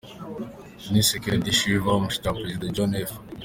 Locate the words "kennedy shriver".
1.23-2.01